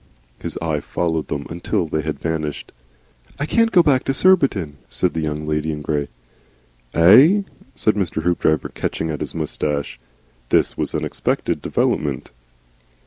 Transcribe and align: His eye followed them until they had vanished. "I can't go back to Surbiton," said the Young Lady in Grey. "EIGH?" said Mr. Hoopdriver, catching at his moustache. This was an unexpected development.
His 0.39 0.57
eye 0.63 0.79
followed 0.79 1.27
them 1.27 1.45
until 1.51 1.85
they 1.85 2.01
had 2.01 2.17
vanished. 2.19 2.71
"I 3.39 3.45
can't 3.45 3.71
go 3.71 3.83
back 3.83 4.03
to 4.05 4.15
Surbiton," 4.15 4.77
said 4.89 5.13
the 5.13 5.21
Young 5.21 5.45
Lady 5.47 5.71
in 5.71 5.83
Grey. 5.83 6.07
"EIGH?" 6.95 7.45
said 7.75 7.93
Mr. 7.93 8.23
Hoopdriver, 8.23 8.69
catching 8.69 9.11
at 9.11 9.19
his 9.21 9.35
moustache. 9.35 9.99
This 10.49 10.75
was 10.75 10.95
an 10.95 11.01
unexpected 11.01 11.61
development. 11.61 12.31